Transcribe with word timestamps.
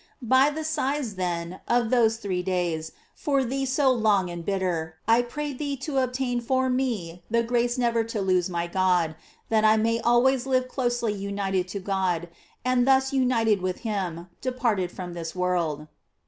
By 0.23 0.49
the 0.49 0.63
sighs, 0.63 1.13
then, 1.13 1.61
of 1.67 1.91
those 1.91 2.17
three 2.17 2.41
days, 2.41 2.91
for 3.13 3.43
thee 3.43 3.67
eo 3.77 3.91
long 3.91 4.31
and 4.31 4.43
bitter, 4.43 4.95
I 5.07 5.21
pray 5.21 5.53
thee 5.53 5.77
to 5.77 5.99
obtain 5.99 6.41
for 6.41 6.71
me 6.71 7.21
the 7.29 7.43
grace 7.43 7.77
never 7.77 8.03
to 8.05 8.19
lose 8.19 8.49
my 8.49 8.65
God, 8.65 9.15
that 9.49 9.63
I 9.63 9.77
may 9.77 9.99
al 10.01 10.23
ways 10.23 10.47
live 10.47 10.67
closely 10.67 11.13
united 11.13 11.67
to 11.67 11.79
God, 11.79 12.29
and 12.65 12.87
thus 12.87 13.13
unit 13.13 13.47
ed 13.49 13.61
with 13.61 13.81
him, 13.81 14.25
depart 14.41 14.89
from 14.89 15.13
this 15.13 15.35
world. 15.35 15.85